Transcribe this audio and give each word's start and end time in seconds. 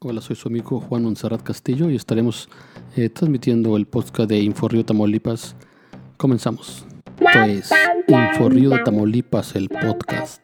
Hola, 0.00 0.20
soy 0.20 0.36
su 0.36 0.46
amigo 0.46 0.78
Juan 0.78 1.02
Monserrat 1.02 1.42
Castillo 1.42 1.90
y 1.90 1.96
estaremos 1.96 2.48
eh, 2.94 3.08
transmitiendo 3.08 3.76
el 3.76 3.86
podcast 3.86 4.30
de 4.30 4.38
Inforrío 4.38 4.84
Tamaulipas. 4.84 5.56
Comenzamos. 6.16 6.86
Esto 7.18 7.42
es 7.42 7.72
Inforrío 8.06 8.70
de 8.70 8.78
Tamaulipas, 8.78 9.56
el 9.56 9.68
podcast. 9.68 10.40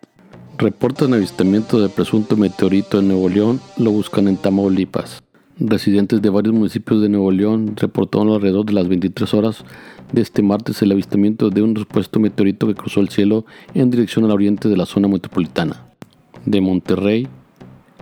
Reportan 0.58 1.14
avistamiento 1.14 1.80
de 1.80 1.88
presunto 1.88 2.36
meteorito 2.36 2.98
en 2.98 3.06
Nuevo 3.06 3.28
León, 3.28 3.60
lo 3.76 3.92
buscan 3.92 4.26
en 4.26 4.38
Tamaulipas. 4.38 5.22
Residentes 5.60 6.20
de 6.20 6.30
varios 6.30 6.52
municipios 6.52 7.00
de 7.00 7.08
Nuevo 7.08 7.30
León 7.30 7.76
reportaron 7.76 8.30
alrededor 8.30 8.66
de 8.66 8.72
las 8.72 8.88
23 8.88 9.34
horas 9.34 9.64
de 10.12 10.20
este 10.20 10.42
martes 10.42 10.82
el 10.82 10.90
avistamiento 10.90 11.50
de 11.50 11.62
un 11.62 11.76
supuesto 11.76 12.18
meteorito 12.18 12.66
que 12.66 12.74
cruzó 12.74 12.98
el 12.98 13.08
cielo 13.08 13.46
en 13.72 13.92
dirección 13.92 14.24
al 14.24 14.32
oriente 14.32 14.68
de 14.68 14.76
la 14.76 14.84
zona 14.84 15.06
metropolitana 15.06 15.86
de 16.44 16.60
Monterrey 16.60 17.28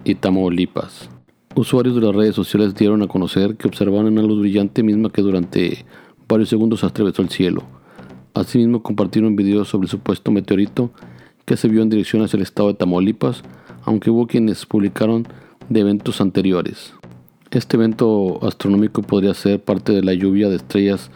y 0.03 0.15
Tamaulipas. 0.15 1.11
Usuarios 1.55 1.95
de 1.95 2.01
las 2.01 2.15
redes 2.15 2.35
sociales 2.35 2.75
dieron 2.75 3.03
a 3.03 3.09
conocer 3.09 3.57
que 3.57 3.69
observaron 3.69 4.07
una 4.07 4.23
luz 4.23 4.41
brillante 4.41 4.83
misma 4.83 5.11
que 5.11 5.21
durante 5.21 5.85
varios 6.27 6.49
segundos 6.49 6.83
atravesó 6.83 7.21
el 7.21 7.29
cielo. 7.29 7.63
Asimismo 8.33 8.83
compartieron 8.83 9.37
videos 9.37 9.69
sobre 9.69 9.85
el 9.85 9.91
supuesto 9.91 10.31
meteorito 10.31 10.91
que 11.45 11.59
se 11.59 11.69
vio 11.69 11.83
en 11.83 11.91
dirección 11.91 12.23
hacia 12.23 12.39
el 12.39 12.43
estado 12.43 12.69
de 12.69 12.75
Tamaulipas, 12.75 13.43
aunque 13.85 14.09
hubo 14.09 14.27
quienes 14.27 14.65
publicaron 14.65 15.29
de 15.69 15.81
eventos 15.81 16.23
anteriores. 16.23 16.95
Este 17.51 17.77
evento 17.77 18.39
astronómico 18.47 19.03
podría 19.03 19.35
ser 19.35 19.63
parte 19.63 19.93
de 19.93 20.03
la 20.03 20.15
lluvia 20.15 20.49
de 20.49 20.57
estrellas 20.57 21.11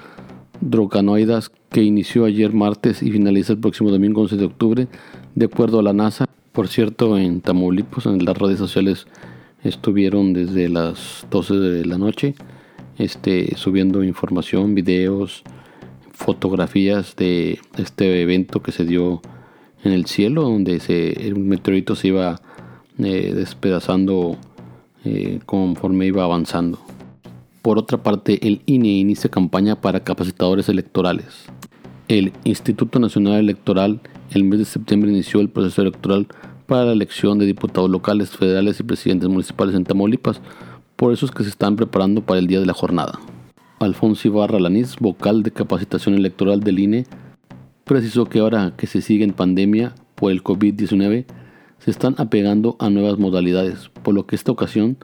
droganoidas 0.60 1.50
que 1.70 1.82
inició 1.82 2.26
ayer 2.26 2.52
martes 2.52 3.02
y 3.02 3.10
finaliza 3.10 3.54
el 3.54 3.58
próximo 3.58 3.90
domingo 3.90 4.20
11 4.20 4.36
de 4.36 4.44
octubre, 4.44 4.88
de 5.34 5.46
acuerdo 5.46 5.78
a 5.78 5.82
la 5.82 5.94
NASA. 5.94 6.26
Por 6.52 6.68
cierto, 6.68 7.16
en 7.16 7.40
Tamaulipas, 7.40 8.04
en 8.04 8.22
las 8.22 8.36
redes 8.36 8.58
sociales 8.58 9.06
estuvieron 9.68 10.32
desde 10.32 10.68
las 10.68 11.26
12 11.30 11.54
de 11.54 11.84
la 11.84 11.98
noche 11.98 12.34
este, 12.98 13.56
subiendo 13.56 14.02
información, 14.04 14.74
videos, 14.74 15.42
fotografías 16.12 17.14
de 17.16 17.58
este 17.76 18.22
evento 18.22 18.62
que 18.62 18.72
se 18.72 18.84
dio 18.84 19.20
en 19.84 19.92
el 19.92 20.06
cielo, 20.06 20.42
donde 20.42 20.80
se, 20.80 21.28
el 21.28 21.36
meteorito 21.36 21.94
se 21.94 22.08
iba 22.08 22.40
eh, 22.98 23.32
despedazando 23.34 24.36
eh, 25.04 25.40
conforme 25.44 26.06
iba 26.06 26.24
avanzando. 26.24 26.78
Por 27.60 27.78
otra 27.78 28.02
parte, 28.02 28.46
el 28.46 28.62
INE 28.66 28.88
inicia 28.88 29.30
campaña 29.30 29.80
para 29.80 30.00
capacitadores 30.00 30.68
electorales. 30.68 31.46
El 32.08 32.32
Instituto 32.44 32.98
Nacional 32.98 33.34
Electoral 33.34 34.00
el 34.30 34.44
mes 34.44 34.58
de 34.58 34.64
septiembre 34.64 35.10
inició 35.10 35.40
el 35.40 35.48
proceso 35.48 35.82
electoral 35.82 36.26
para 36.66 36.84
la 36.84 36.92
elección 36.92 37.38
de 37.38 37.46
diputados 37.46 37.88
locales, 37.88 38.30
federales 38.30 38.80
y 38.80 38.82
presidentes 38.82 39.28
municipales 39.28 39.74
en 39.74 39.84
Tamaulipas. 39.84 40.40
Por 40.96 41.12
eso 41.12 41.26
es 41.26 41.32
que 41.32 41.42
se 41.42 41.50
están 41.50 41.76
preparando 41.76 42.22
para 42.22 42.40
el 42.40 42.46
día 42.46 42.60
de 42.60 42.66
la 42.66 42.74
jornada. 42.74 43.18
Alfonso 43.78 44.28
Ibarra 44.28 44.58
Lanís, 44.58 44.96
vocal 44.98 45.42
de 45.42 45.50
capacitación 45.50 46.14
electoral 46.14 46.60
del 46.60 46.78
INE, 46.78 47.06
precisó 47.84 48.24
que 48.26 48.40
ahora 48.40 48.72
que 48.76 48.86
se 48.86 49.00
sigue 49.00 49.24
en 49.24 49.32
pandemia 49.32 49.94
por 50.14 50.32
el 50.32 50.42
COVID-19, 50.42 51.26
se 51.78 51.90
están 51.90 52.14
apegando 52.18 52.76
a 52.78 52.90
nuevas 52.90 53.18
modalidades, 53.18 53.90
por 54.02 54.14
lo 54.14 54.26
que 54.26 54.34
esta 54.34 54.50
ocasión 54.50 54.96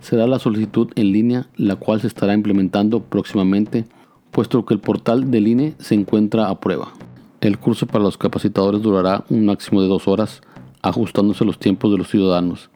será 0.00 0.26
la 0.26 0.38
solicitud 0.38 0.90
en 0.94 1.12
línea, 1.12 1.48
la 1.56 1.76
cual 1.76 2.00
se 2.00 2.06
estará 2.06 2.34
implementando 2.34 3.02
próximamente, 3.02 3.86
puesto 4.30 4.64
que 4.66 4.74
el 4.74 4.80
portal 4.80 5.30
del 5.30 5.48
INE 5.48 5.74
se 5.78 5.94
encuentra 5.94 6.48
a 6.48 6.60
prueba. 6.60 6.92
El 7.40 7.58
curso 7.58 7.86
para 7.86 8.04
los 8.04 8.18
capacitadores 8.18 8.82
durará 8.82 9.24
un 9.30 9.46
máximo 9.46 9.80
de 9.82 9.88
dos 9.88 10.06
horas, 10.06 10.42
ajustándose 10.82 11.44
a 11.44 11.46
los 11.46 11.58
tiempos 11.58 11.92
de 11.92 11.98
los 11.98 12.08
ciudadanos, 12.08 12.70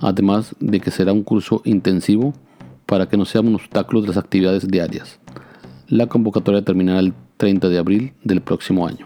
además 0.00 0.56
de 0.58 0.80
que 0.80 0.90
será 0.90 1.12
un 1.12 1.22
curso 1.22 1.60
intensivo 1.64 2.32
para 2.86 3.06
que 3.06 3.16
no 3.16 3.24
sea 3.24 3.42
un 3.42 3.54
obstáculo 3.54 4.00
de 4.00 4.08
las 4.08 4.16
actividades 4.16 4.66
diarias. 4.66 5.20
La 5.88 6.06
convocatoria 6.06 6.62
terminará 6.62 7.00
el 7.00 7.14
30 7.36 7.68
de 7.68 7.78
abril 7.78 8.14
del 8.24 8.40
próximo 8.40 8.86
año. 8.86 9.04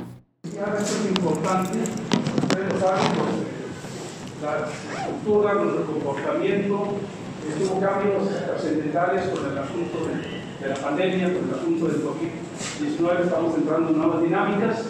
La 4.42 4.68
estructura, 5.00 5.54
nuestro 5.54 5.86
comportamiento, 5.86 6.74
hubo 6.74 7.80
cambios 7.80 8.28
trascendentales 8.44 9.28
con 9.28 9.50
el 9.50 9.58
asunto 9.58 9.98
de, 10.06 10.66
de, 10.66 10.74
la 10.74 10.80
pandemia, 10.80 11.34
con 11.34 11.48
el 11.48 11.54
asunto 11.54 11.86
del 11.88 12.02
COVID-19, 12.02 13.24
estamos 13.24 13.54
entrando 13.56 13.90
en 13.90 13.98
nuevas 13.98 14.22
dinámicas 14.22 14.84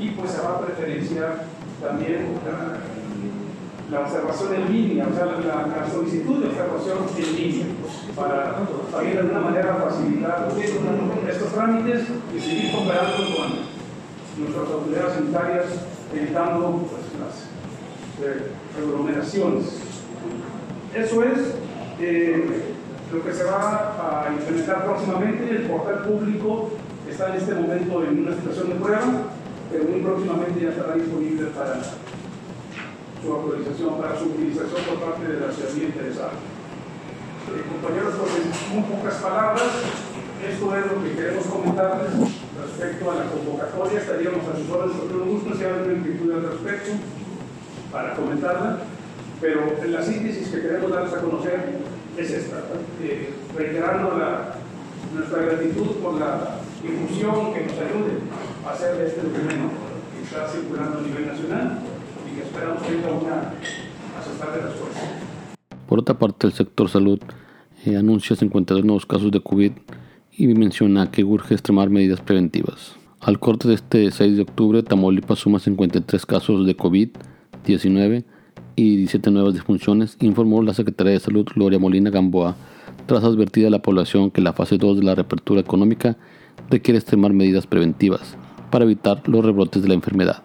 y 0.00 0.10
pues 0.10 0.30
se 0.30 0.40
va 0.40 0.54
a 0.54 0.60
preferenciar 0.60 1.57
también 1.80 2.26
la, 3.90 4.00
observación 4.00 4.54
en 4.54 4.72
línea, 4.72 5.06
o 5.10 5.14
sea, 5.14 5.26
la, 5.26 5.90
solicitud 5.90 6.42
de 6.42 6.48
observación 6.48 6.98
en 7.16 7.36
línea, 7.36 7.66
para 8.14 8.56
también 8.90 9.14
de 9.14 9.20
alguna 9.20 9.40
manera 9.40 9.76
facilitar 9.76 10.48
estos 11.28 11.52
trámites 11.52 12.02
y 12.36 12.40
seguir 12.40 12.72
cooperando 12.72 13.16
con 13.36 13.78
nuestras 14.38 14.70
autoridades 14.70 15.14
sanitarias, 15.14 15.64
evitando 16.14 16.88
pues, 16.88 17.02
las 17.18 18.26
eh, 18.26 18.50
aglomeraciones. 18.76 19.64
Eso 20.94 21.22
es 21.22 21.54
eh, 22.00 22.74
lo 23.12 23.24
que 23.24 23.32
se 23.32 23.44
va 23.44 24.26
a 24.26 24.32
implementar 24.32 24.84
próximamente. 24.84 25.50
El 25.50 25.62
portal 25.62 26.04
público 26.04 26.70
está 27.08 27.30
en 27.30 27.36
este 27.36 27.54
momento 27.54 28.04
en 28.04 28.26
una 28.26 28.36
situación 28.36 28.68
de 28.70 28.74
prueba 28.76 29.02
pero 29.70 29.84
muy 29.84 30.00
próximamente 30.00 30.60
ya 30.60 30.70
estará 30.70 30.94
disponible 30.94 31.48
para 31.52 31.80
su 31.82 33.32
autorización, 33.32 34.00
para 34.00 34.18
su 34.18 34.24
utilización 34.26 34.80
por 34.88 34.98
parte 34.98 35.28
de 35.28 35.40
la 35.40 35.52
ciudadanía 35.52 35.88
interesada. 35.88 36.32
Eh, 37.48 37.64
compañeros, 37.68 38.14
pues 38.16 38.32
en 38.38 38.82
pocas 38.84 39.14
palabras, 39.20 39.70
esto 40.38 40.76
es 40.76 40.86
lo 40.86 41.02
que 41.02 41.12
queremos 41.16 41.44
comentarles 41.46 42.12
respecto 42.56 43.10
a 43.10 43.14
la 43.16 43.24
convocatoria. 43.30 44.00
Estaríamos 44.00 44.44
a 44.48 44.56
sus 44.56 44.70
órdenes 44.70 44.96
con 44.96 45.08
todo 45.08 45.24
gusto 45.24 45.56
si 45.56 45.64
hay 45.64 45.72
alguna 45.72 45.98
inquietud 45.98 46.32
al 46.32 46.42
respecto 46.42 46.90
para 47.92 48.14
comentarla, 48.14 48.78
pero 49.40 49.60
la 49.86 50.02
síntesis 50.02 50.48
que 50.48 50.60
queremos 50.60 50.90
darles 50.90 51.14
a 51.14 51.20
conocer 51.20 51.80
es 52.16 52.30
esta, 52.30 52.56
eh, 53.02 53.32
reiterando 53.56 54.18
nuestra 55.14 55.42
gratitud 55.42 55.96
por 56.02 56.14
la 56.14 56.60
difusión 56.82 57.54
que 57.54 57.64
nos 57.64 57.78
ayude 57.78 58.28
este 58.74 59.22
documento 59.22 59.70
que 60.12 60.22
está 60.22 60.46
circulando 60.48 60.98
a 60.98 61.02
nivel 61.02 61.26
nacional 61.26 61.78
y 62.30 62.36
que 62.36 62.42
esperamos 62.42 62.82
tenga 62.82 63.12
una 63.12 63.52
aceptable 64.18 64.60
respuesta. 64.62 65.00
Por 65.88 66.00
otra 66.00 66.18
parte, 66.18 66.46
el 66.46 66.52
sector 66.52 66.88
salud 66.90 67.18
eh, 67.86 67.96
anuncia 67.96 68.36
52 68.36 68.84
nuevos 68.84 69.06
casos 69.06 69.30
de 69.32 69.40
COVID 69.40 69.72
y 70.32 70.46
menciona 70.48 71.10
que 71.10 71.24
urge 71.24 71.54
extremar 71.54 71.88
medidas 71.88 72.20
preventivas. 72.20 72.96
Al 73.20 73.40
corte 73.40 73.68
de 73.68 73.74
este 73.74 74.10
6 74.10 74.36
de 74.36 74.42
octubre, 74.42 74.82
Tamaulipas 74.82 75.38
suma 75.38 75.58
53 75.58 76.26
casos 76.26 76.66
de 76.66 76.76
COVID-19 76.76 78.24
y 78.76 78.96
17 78.96 79.30
nuevas 79.30 79.54
disfunciones, 79.54 80.16
informó 80.20 80.62
la 80.62 80.74
Secretaría 80.74 81.14
de 81.14 81.20
Salud 81.20 81.46
Gloria 81.52 81.78
Molina 81.78 82.10
Gamboa, 82.10 82.54
tras 83.06 83.24
advertir 83.24 83.66
a 83.66 83.70
la 83.70 83.80
población 83.80 84.30
que 84.30 84.42
la 84.42 84.52
fase 84.52 84.76
2 84.76 84.98
de 84.98 85.04
la 85.04 85.14
reapertura 85.14 85.60
económica 85.60 86.16
requiere 86.70 86.98
extremar 86.98 87.32
medidas 87.32 87.66
preventivas 87.66 88.36
para 88.70 88.84
evitar 88.84 89.22
los 89.28 89.44
rebrotes 89.44 89.82
de 89.82 89.88
la 89.88 89.94
enfermedad. 89.94 90.42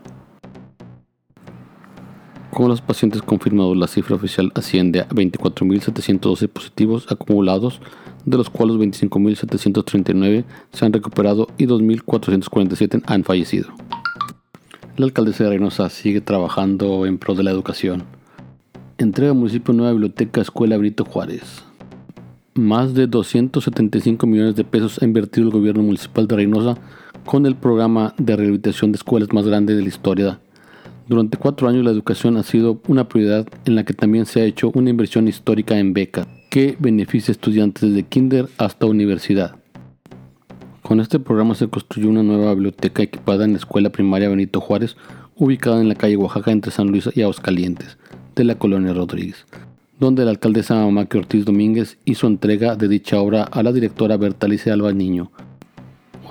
Con 2.54 2.68
los 2.68 2.82
pacientes 2.82 3.24
confirmados, 3.24 3.76
la 3.76 3.88
cifra 3.88 4.16
oficial 4.16 4.52
asciende 4.54 5.00
a 5.00 5.10
24.712 5.10 6.48
positivos 6.48 7.12
acumulados, 7.12 7.82
de 8.26 8.38
los 8.38 8.52
cuales 8.52 8.76
25.739 8.76 10.44
se 10.72 10.86
han 10.86 10.94
recuperado 10.94 11.48
y 11.58 11.66
2.447 11.66 13.02
han 13.08 13.24
fallecido. 13.24 13.70
La 14.98 15.06
alcaldesa 15.06 15.46
de 15.46 15.50
Reynosa 15.50 15.90
sigue 15.90 16.22
trabajando 16.22 17.08
en 17.08 17.18
pro 17.18 17.34
de 17.34 17.42
la 17.42 17.50
educación. 17.50 18.04
Entrega 19.00 19.32
al 19.32 19.38
municipio 19.38 19.74
nueva 19.74 19.92
biblioteca 19.92 20.40
Escuela 20.40 20.78
Brito 20.78 21.06
Juárez. 21.06 21.64
Más 22.54 22.94
de 22.94 23.08
275 23.08 24.28
millones 24.28 24.56
de 24.56 24.64
pesos 24.64 25.02
ha 25.02 25.06
invertido 25.06 25.48
el 25.48 25.54
gobierno 25.54 25.82
municipal 25.82 26.28
de 26.28 26.36
Reynosa 26.36 26.78
con 27.26 27.46
el 27.46 27.56
programa 27.56 28.14
de 28.18 28.36
rehabilitación 28.36 28.92
de 28.92 28.98
escuelas 28.98 29.34
más 29.34 29.46
grande 29.46 29.76
de 29.76 29.82
la 29.82 29.88
historia. 29.88 30.40
Durante 31.08 31.38
cuatro 31.38 31.68
años 31.68 31.84
la 31.84 31.92
educación 31.92 32.38
ha 32.38 32.44
sido 32.44 32.82
una 32.88 33.08
prioridad 33.08 33.48
en 33.66 33.76
la 33.76 33.84
que 33.84 33.94
también 33.94 34.26
se 34.26 34.42
ha 34.42 34.46
hecho 34.46 34.72
una 34.74 34.90
inversión 34.90 35.28
histórica 35.28 35.78
en 35.78 35.94
becas 35.94 36.28
que 36.50 36.78
beneficia 36.80 37.32
a 37.32 37.34
estudiantes 37.34 37.90
desde 37.90 38.04
kinder 38.04 38.48
hasta 38.58 38.86
universidad. 38.86 39.56
Con 40.82 41.00
este 41.00 41.20
programa 41.20 41.56
se 41.56 41.68
construyó 41.68 42.10
una 42.10 42.24
nueva 42.24 42.54
biblioteca 42.54 43.04
equipada 43.04 43.46
en 43.46 43.54
la 43.54 43.58
Escuela 43.58 43.90
Primaria 43.90 44.30
Benito 44.30 44.62
Juárez, 44.62 44.96
ubicada 45.36 45.82
en 45.82 45.90
la 45.90 45.96
calle 45.96 46.18
Oaxaca 46.18 46.52
entre 46.52 46.72
San 46.72 46.88
Luis 46.88 47.10
y 47.16 47.22
Aguascalientes, 47.22 47.98
de 48.36 48.44
la 48.44 48.56
colonia 48.56 48.94
Rodríguez 48.94 49.46
donde 50.04 50.26
la 50.26 50.32
alcaldesa 50.32 50.86
Maki 50.86 51.18
Ortiz 51.18 51.46
Domínguez 51.46 51.98
hizo 52.04 52.28
entrega 52.28 52.76
de 52.76 52.88
dicha 52.88 53.22
obra 53.22 53.44
a 53.44 53.64
la 53.64 53.72
directora 53.72 54.18
Bertalice 54.18 54.70
Alba 54.70 54.92
Niño. 54.92 55.32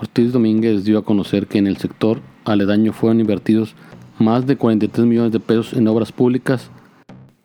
Ortiz 0.02 0.32
Domínguez 0.32 0.84
dio 0.84 0.98
a 0.98 1.04
conocer 1.04 1.46
que 1.46 1.58
en 1.58 1.66
el 1.66 1.78
sector 1.78 2.20
aledaño 2.44 2.92
fueron 2.92 3.20
invertidos 3.20 3.74
más 4.18 4.46
de 4.46 4.56
43 4.56 5.06
millones 5.06 5.32
de 5.32 5.40
pesos 5.40 5.72
en 5.72 5.88
obras 5.88 6.12
públicas 6.12 6.70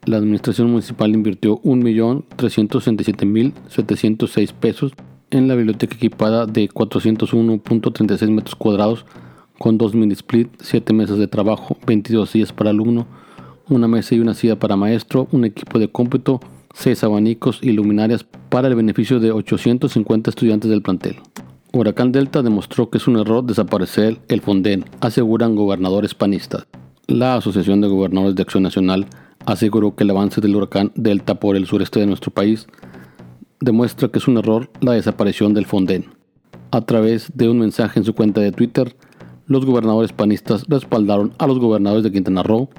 la 0.08 0.18
administración 0.18 0.72
municipal 0.72 1.14
invirtió 1.14 1.62
1.367.706 1.64 4.54
pesos 4.54 4.94
en 5.32 5.50
la 5.50 5.56
biblioteca 5.56 5.96
equipada 5.96 6.46
de 6.46 6.70
401.36 6.70 8.32
metros 8.32 8.56
cuadrados 8.56 9.06
con 9.60 9.78
dos 9.78 9.94
mini 9.94 10.14
split, 10.14 10.48
7 10.62 10.94
mesas 10.94 11.18
de 11.18 11.28
trabajo, 11.28 11.76
22 11.86 12.30
sillas 12.30 12.54
para 12.54 12.70
alumno, 12.70 13.06
una 13.68 13.90
mesa 13.90 14.16
y 14.16 14.22
una 14.22 14.34
silla 14.34 14.58
para 14.58 14.78
maestro, 14.78 15.28
un 15.32 15.44
equipo 15.44 15.78
de 15.78 15.92
cómputo, 15.92 16.40
6 16.74 17.04
abanicos 17.04 17.60
y 17.62 17.74
luminarias 17.74 18.24
para 18.24 18.70
el 18.70 18.76
beneficio 18.76 19.20
de 19.20 19.34
850 19.34 20.30
estudiantes 20.30 20.70
del 20.70 20.82
plantel. 20.82 21.18
Huracán 21.78 22.12
Delta 22.12 22.42
demostró 22.42 22.90
que 22.90 22.98
es 22.98 23.08
un 23.08 23.18
error 23.18 23.44
desaparecer 23.44 24.20
el 24.30 24.42
Fonden, 24.42 24.86
aseguran 25.00 25.56
gobernadores 25.56 26.16
panistas. 26.16 26.66
La 27.06 27.36
Asociación 27.36 27.82
de 27.82 27.88
Gobernadores 27.88 28.36
de 28.36 28.42
Acción 28.42 28.64
Nacional 28.64 29.06
aseguró 29.46 29.96
que 29.96 30.04
el 30.04 30.10
avance 30.10 30.42
del 30.42 30.56
huracán 30.56 30.92
Delta 30.96 31.36
por 31.36 31.56
el 31.56 31.68
sureste 31.68 32.00
de 32.00 32.08
nuestro 32.08 32.32
país 32.32 32.66
demuestra 33.60 34.08
que 34.08 34.18
es 34.18 34.28
un 34.28 34.38
error 34.38 34.72
la 34.82 34.94
desaparición 34.94 35.54
del 35.54 35.68
Fonden. 35.68 36.06
A 36.72 36.82
través 36.82 37.32
de 37.36 37.48
un 37.48 37.60
mensaje 37.60 38.00
en 38.00 38.06
su 38.06 38.16
cuenta 38.16 38.42
de 38.42 38.52
Twitter, 38.52 38.96
los 39.46 39.64
gobernadores 39.64 40.14
panistas 40.14 40.66
respaldaron 40.68 41.34
a 41.38 41.46
los 41.46 41.60
gobernadores 41.60 42.04
de 42.04 42.12
Quintana 42.12 42.42
Roo, 42.42 42.70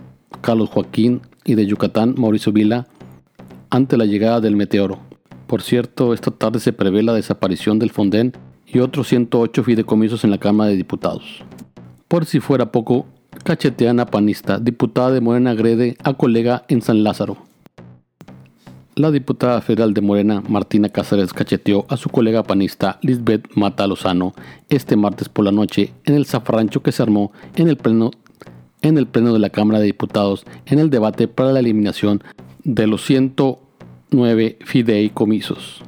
Carlos 0.41 0.71
Joaquín 0.71 1.23
y 1.45 1.55
de 1.55 1.67
Yucatán, 1.67 2.17
Mauricio 2.19 2.53
Vila, 2.53 2.89
ante 3.71 3.97
la 3.97 4.07
llegada 4.07 4.41
del 4.41 4.57
meteoro. 4.57 4.99
Por 5.47 5.63
cierto, 5.63 6.13
esta 6.13 6.33
tarde 6.33 6.59
se 6.59 6.73
prevé 6.73 7.05
la 7.05 7.15
desaparición 7.15 7.79
del 7.79 7.91
Fonden 7.91 8.33
y 8.73 8.79
otros 8.81 9.09
108 9.09 9.65
fideicomisos 9.65 10.25
en 10.25 10.31
la 10.31 10.39
Cámara 10.39 10.71
de 10.71 10.77
Diputados. 10.77 11.43
Por 12.07 12.27
si 12.27 12.41
fuera 12.41 12.71
poco, 12.73 13.07
cacheteana 13.45 14.07
panista, 14.07 14.59
diputada 14.59 15.11
de 15.11 15.21
Morena 15.21 15.51
agrede 15.51 15.97
a 16.05 16.15
colega 16.15 16.65
en 16.69 16.83
San 16.83 17.03
Lázaro. 17.03 17.37
La 18.95 19.13
diputada 19.13 19.61
federal 19.61 19.95
de 19.95 20.01
Morena, 20.01 20.43
Martina 20.49 20.89
Cáceres, 20.89 21.33
cacheteó 21.33 21.87
a 21.89 21.97
su 21.97 22.09
colega 22.09 22.43
panista 22.43 22.99
Lisbeth 23.03 23.47
Mata 23.55 23.87
Lozano 23.87 24.35
este 24.69 24.97
martes 24.97 25.29
por 25.29 25.45
la 25.45 25.53
noche 25.53 25.93
en 26.05 26.15
el 26.15 26.27
zafrancho 26.27 26.83
que 26.83 26.91
se 26.91 27.03
armó 27.03 27.31
en 27.55 27.69
el 27.69 27.77
pleno 27.77 28.11
en 28.83 28.99
el 28.99 29.07
pleno 29.07 29.33
de 29.33 29.39
la 29.39 29.51
Cámara 29.51 29.79
de 29.79 29.87
Diputados 29.87 30.45
en 30.67 30.79
el 30.81 30.91
debate 30.91 31.29
para 31.29 31.53
la 31.53 31.61
eliminación 31.61 32.23
de 32.65 32.87
los 32.87 33.05
109 33.05 34.59
fideicomisos. 34.65 35.83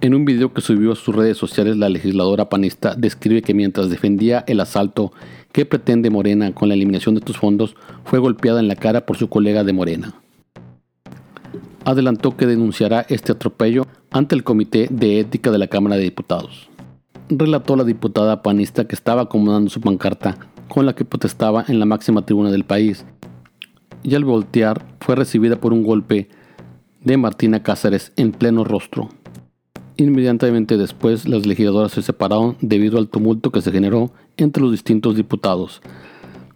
En 0.00 0.14
un 0.14 0.24
video 0.24 0.52
que 0.52 0.60
subió 0.60 0.92
a 0.92 0.96
sus 0.96 1.14
redes 1.14 1.36
sociales, 1.36 1.76
la 1.76 1.88
legisladora 1.88 2.48
panista 2.48 2.94
describe 2.94 3.42
que 3.42 3.54
mientras 3.54 3.90
defendía 3.90 4.44
el 4.46 4.60
asalto 4.60 5.12
que 5.52 5.66
pretende 5.66 6.10
Morena 6.10 6.52
con 6.52 6.68
la 6.68 6.74
eliminación 6.74 7.14
de 7.14 7.20
estos 7.20 7.36
fondos, 7.36 7.74
fue 8.04 8.18
golpeada 8.18 8.60
en 8.60 8.68
la 8.68 8.76
cara 8.76 9.06
por 9.06 9.16
su 9.16 9.28
colega 9.28 9.64
de 9.64 9.72
Morena 9.72 10.14
adelantó 11.88 12.36
que 12.36 12.46
denunciará 12.46 13.06
este 13.08 13.32
atropello 13.32 13.86
ante 14.10 14.34
el 14.34 14.44
Comité 14.44 14.88
de 14.90 15.20
Ética 15.20 15.50
de 15.50 15.56
la 15.56 15.68
Cámara 15.68 15.96
de 15.96 16.02
Diputados. 16.02 16.68
Relató 17.30 17.76
la 17.76 17.84
diputada 17.84 18.42
panista 18.42 18.86
que 18.86 18.94
estaba 18.94 19.22
acomodando 19.22 19.70
su 19.70 19.80
pancarta 19.80 20.36
con 20.68 20.84
la 20.84 20.94
que 20.94 21.06
protestaba 21.06 21.64
en 21.66 21.78
la 21.78 21.86
máxima 21.86 22.26
tribuna 22.26 22.50
del 22.50 22.64
país 22.64 23.06
y 24.02 24.14
al 24.14 24.26
voltear 24.26 24.84
fue 25.00 25.16
recibida 25.16 25.56
por 25.56 25.72
un 25.72 25.82
golpe 25.82 26.28
de 27.02 27.16
Martina 27.16 27.62
Cáceres 27.62 28.12
en 28.16 28.32
pleno 28.32 28.64
rostro. 28.64 29.08
Inmediatamente 30.00 30.76
después 30.76 31.28
las 31.28 31.44
legisladoras 31.44 31.90
se 31.90 32.02
separaron 32.02 32.56
debido 32.60 32.98
al 32.98 33.08
tumulto 33.08 33.50
que 33.50 33.60
se 33.60 33.72
generó 33.72 34.12
entre 34.36 34.62
los 34.62 34.70
distintos 34.70 35.16
diputados. 35.16 35.82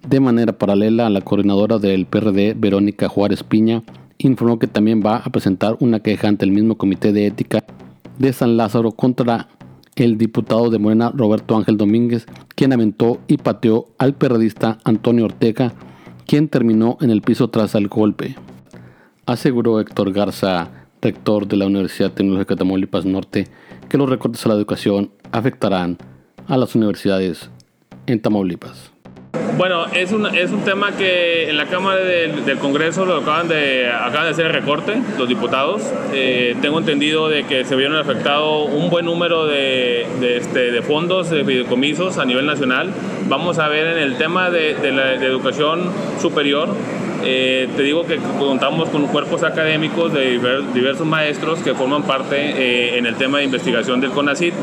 De 0.08 0.20
manera 0.20 0.52
paralela 0.52 1.10
la 1.10 1.22
coordinadora 1.22 1.80
del 1.80 2.06
PRD, 2.06 2.54
Verónica 2.56 3.08
Juárez 3.08 3.42
Piña, 3.42 3.82
informó 4.18 4.60
que 4.60 4.68
también 4.68 5.02
va 5.04 5.16
a 5.16 5.30
presentar 5.30 5.76
una 5.80 5.98
queja 5.98 6.28
ante 6.28 6.44
el 6.44 6.52
mismo 6.52 6.78
Comité 6.78 7.12
de 7.12 7.26
Ética 7.26 7.64
de 8.16 8.32
San 8.32 8.56
Lázaro 8.56 8.92
contra 8.92 9.48
el 9.96 10.18
diputado 10.18 10.70
de 10.70 10.78
Morena 10.78 11.10
Roberto 11.12 11.56
Ángel 11.56 11.76
Domínguez, 11.76 12.26
quien 12.54 12.72
aventó 12.72 13.18
y 13.26 13.38
pateó 13.38 13.88
al 13.98 14.14
periodista 14.14 14.78
Antonio 14.84 15.24
Ortega, 15.24 15.72
quien 16.28 16.46
terminó 16.46 16.96
en 17.00 17.10
el 17.10 17.22
piso 17.22 17.50
tras 17.50 17.74
el 17.74 17.88
golpe. 17.88 18.36
Aseguró 19.26 19.80
Héctor 19.80 20.12
Garza, 20.12 20.81
rector 21.02 21.46
de 21.46 21.56
la 21.56 21.66
Universidad 21.66 22.12
Tecnológica 22.12 22.54
de 22.54 22.58
Tamaulipas 22.58 23.04
Norte, 23.04 23.48
que 23.88 23.98
los 23.98 24.08
recortes 24.08 24.46
a 24.46 24.48
la 24.48 24.54
educación 24.54 25.10
afectarán 25.32 25.98
a 26.46 26.56
las 26.56 26.74
universidades 26.74 27.50
en 28.06 28.20
Tamaulipas. 28.20 28.92
Bueno, 29.56 29.86
es 29.92 30.12
un, 30.12 30.26
es 30.26 30.50
un 30.50 30.60
tema 30.60 30.92
que 30.92 31.50
en 31.50 31.56
la 31.56 31.66
Cámara 31.66 32.02
del, 32.02 32.58
Congreso 32.58 33.04
lo 33.04 33.18
acaban 33.18 33.48
de, 33.48 33.90
acaban 33.90 34.24
de 34.24 34.30
hacer 34.30 34.46
el 34.46 34.52
recorte, 34.52 34.94
los 35.18 35.28
diputados. 35.28 35.82
Eh, 36.12 36.56
tengo 36.62 36.78
entendido 36.78 37.28
de 37.28 37.44
que 37.44 37.64
se 37.64 37.76
vieron 37.76 37.96
afectado 37.96 38.64
un 38.64 38.88
buen 38.88 39.04
número 39.04 39.46
de, 39.46 40.06
de, 40.20 40.36
este, 40.38 40.70
de 40.70 40.82
fondos, 40.82 41.30
de 41.30 41.44
fideicomisos 41.44 42.18
a 42.18 42.24
nivel 42.24 42.46
nacional. 42.46 42.92
Vamos 43.28 43.58
a 43.58 43.68
ver 43.68 43.88
en 43.88 43.98
el 43.98 44.16
tema 44.16 44.50
de, 44.50 44.74
de 44.74 44.92
la 44.92 45.14
educación 45.14 45.90
superior, 46.20 46.68
eh, 47.24 47.68
te 47.76 47.82
digo 47.82 48.04
que 48.06 48.16
contamos 48.38 48.88
con 48.88 49.06
cuerpos 49.06 49.42
académicos 49.42 50.12
de 50.12 50.38
diversos 50.74 51.06
maestros 51.06 51.60
que 51.60 51.74
forman 51.74 52.02
parte 52.02 52.36
eh, 52.36 52.98
en 52.98 53.06
el 53.06 53.14
tema 53.16 53.38
de 53.38 53.44
investigación 53.44 54.00
del 54.00 54.10
CONACIT 54.10 54.54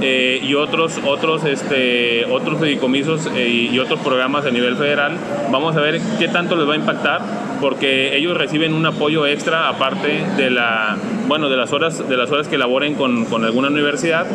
eh, 0.00 0.40
y 0.42 0.54
otros, 0.54 0.98
otros, 1.06 1.44
este, 1.44 2.24
otros 2.26 2.58
fideicomisos 2.60 3.30
y, 3.36 3.78
otros 3.78 4.00
programas 4.00 4.44
a 4.46 4.50
nivel 4.50 4.76
federal. 4.76 5.16
Vamos 5.50 5.76
a 5.76 5.80
ver 5.80 6.00
qué 6.18 6.28
tanto 6.28 6.56
les 6.56 6.68
va 6.68 6.74
a 6.74 6.76
impactar 6.76 7.20
porque 7.60 8.16
ellos 8.16 8.36
reciben 8.36 8.74
un 8.74 8.84
apoyo 8.84 9.26
extra 9.26 9.68
aparte 9.68 10.24
de, 10.36 10.50
la, 10.50 10.96
bueno, 11.28 11.48
de, 11.48 11.56
las, 11.56 11.72
horas, 11.72 12.08
de 12.08 12.16
las 12.16 12.30
horas 12.30 12.48
que 12.48 12.58
laboren 12.58 12.94
con, 12.94 13.24
con 13.26 13.44
alguna 13.44 13.68
universidad 13.68 14.26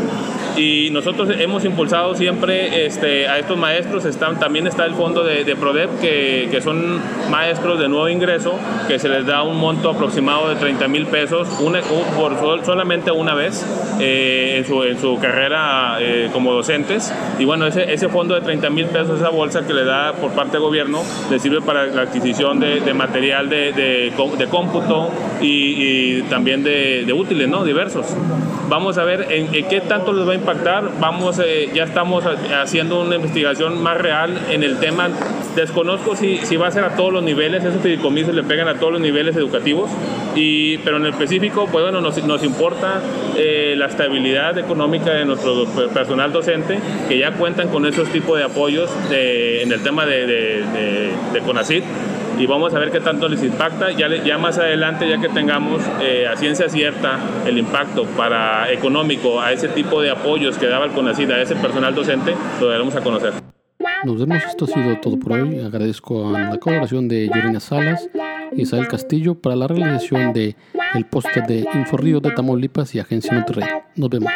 y 0.58 0.90
nosotros 0.92 1.30
hemos 1.38 1.64
impulsado 1.66 2.16
siempre 2.16 2.86
este, 2.86 3.28
a 3.28 3.38
estos 3.38 3.58
maestros. 3.58 4.06
Están, 4.06 4.40
también 4.40 4.66
está 4.66 4.86
el 4.86 4.96
fondo 4.96 5.24
de, 5.24 5.44
de 5.44 5.56
PRODEP, 5.56 6.00
que, 6.00 6.48
que, 6.50 6.62
son 6.62 7.00
maestros 7.30 7.80
de 7.80 7.88
nuevo 7.88 8.10
ingreso, 8.10 8.54
que 8.88 8.98
se 8.98 9.08
les 9.08 9.26
da 9.26 9.44
un 9.44 9.58
monto 9.58 9.92
aproximado 9.92 10.50
de 10.50 10.56
30 10.56 10.88
mil 10.88 11.06
pesos 11.06 11.48
una, 11.60 11.82
por 11.82 12.66
solamente 12.66 13.12
una 13.12 13.36
vez 13.36 13.64
eh, 14.00 14.56
en, 14.58 14.66
su, 14.66 14.84
en, 14.84 15.00
su, 15.00 15.20
carrera 15.20 15.98
eh, 16.00 16.30
como 16.34 16.54
docentes. 16.54 17.14
Y 17.38 17.46
bueno, 17.46 17.68
ese, 17.68 17.94
ese 17.94 18.10
fondo 18.10 18.34
de 18.34 18.42
30 18.42 18.70
mil 18.72 18.88
pesos, 18.88 19.20
esa 19.20 19.30
bolsa 19.30 19.66
que 19.66 19.74
le 19.74 19.86
da 19.86 20.14
por 20.14 20.32
parte 20.32 20.54
del 20.54 20.62
gobierno, 20.62 21.04
le 21.30 21.40
sirve 21.40 21.62
para 21.62 21.86
la 21.86 22.04
adquisición 22.04 22.60
de, 22.60 22.80
de 22.80 22.94
material 22.94 23.50
de, 23.50 23.74
de, 23.74 24.48
cómputo 24.50 25.12
y, 25.42 26.18
y 26.18 26.22
también 26.24 26.64
de, 26.64 26.77
útiles, 27.14 27.48
¿no? 27.48 27.64
Diversos. 27.64 28.06
Vamos 28.70 28.98
a 28.98 29.06
ver 29.06 29.28
en, 29.32 29.56
en 29.56 29.68
qué 29.68 29.82
tanto 29.82 30.12
les 30.12 30.28
va 30.28 30.34
a 30.34 30.36
impactar. 30.36 30.90
Vamos, 31.00 31.40
eh, 31.40 31.70
ya 31.74 31.84
estamos 31.84 32.26
haciendo 32.62 33.02
una 33.02 33.16
investigación 33.16 33.82
más 33.82 33.98
real 33.98 34.38
en 34.52 34.64
el 34.64 34.80
tema. 34.80 35.10
Desconozco 35.56 36.16
si, 36.16 36.38
si 36.38 36.58
va 36.58 36.68
a 36.68 36.72
ser 36.72 36.84
a 36.84 36.96
todos 36.96 37.14
los 37.14 37.24
niveles, 37.24 37.64
esos 37.64 37.82
fideicomisos 37.82 38.36
le 38.36 38.44
pegan 38.44 38.68
a 38.68 38.76
todos 38.76 38.94
los 38.94 39.02
niveles 39.02 39.36
educativos, 39.36 39.90
y, 40.36 40.78
pero 40.80 40.98
en 40.98 41.06
el 41.06 41.12
específico, 41.12 41.68
pues 41.72 41.84
bueno, 41.84 42.02
nos, 42.02 42.24
nos 42.26 42.44
importa 42.44 43.02
eh, 43.38 43.74
la 43.78 43.88
estabilidad 43.88 44.58
económica 44.58 45.12
de 45.12 45.26
nuestro 45.26 45.66
personal 45.94 46.32
docente, 46.32 46.78
que 47.08 47.18
ya 47.18 47.32
cuentan 47.32 47.70
con 47.70 47.86
esos 47.86 48.10
tipos 48.10 48.38
de 48.38 48.44
apoyos 48.44 48.92
en 49.10 49.72
el 49.72 49.82
tema 49.82 50.06
de, 50.06 50.28
de, 50.28 50.64
de, 50.64 51.12
de 51.34 51.40
CONACID 51.42 51.84
y 52.40 52.46
vamos 52.46 52.74
a 52.74 52.80
ver 52.80 52.92
qué 52.92 53.00
tanto 53.00 53.28
les 53.28 53.44
impacta. 53.44 53.92
Ya, 53.92 54.08
ya 54.24 54.38
más 54.38 54.58
adelante, 54.58 55.10
ya 55.10 55.20
que 55.20 55.30
tengamos 55.30 55.82
eh, 56.02 56.28
a 56.28 56.36
ciencia 56.36 56.70
cierta 56.70 57.20
el 57.46 57.58
impacto 57.58 58.06
para 58.06 58.72
económico 58.72 59.42
a 59.42 59.52
ese 59.52 59.68
tipo 59.70 60.02
de 60.02 60.12
apoyos 60.12 60.58
que 60.58 60.68
daba 60.68 60.86
el 60.86 60.92
CONACID 60.92 61.32
a 61.32 61.42
ese 61.42 61.56
personal 61.56 61.94
docente, 61.96 62.36
lo 62.60 62.68
daremos 62.70 62.96
a 62.96 63.02
conocer. 63.02 63.34
Nos 64.06 64.20
vemos, 64.20 64.44
esto 64.46 64.66
ha 64.66 64.68
sido 64.68 65.00
todo 65.02 65.18
por 65.18 65.34
hoy. 65.34 65.60
Agradezco 65.60 66.36
a 66.36 66.40
la 66.40 66.58
colaboración 66.58 67.08
de 67.08 67.28
Yorina 67.28 67.60
Salas 67.60 68.10
y 68.52 68.62
Isabel 68.62 68.88
Castillo 68.88 69.36
para 69.36 69.56
la 69.56 69.68
realización 69.68 70.34
de 70.34 70.56
el 70.94 71.06
póster 71.06 71.46
de 71.48 71.66
Inforrío 71.74 72.20
de 72.20 72.32
Tamaulipas 72.32 72.94
y 72.96 73.00
Agencia 73.00 73.34
Monterrey. 73.34 73.68
Nos 73.96 74.10
vemos. 74.10 74.32